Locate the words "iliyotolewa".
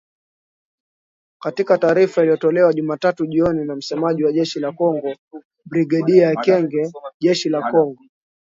2.21-2.73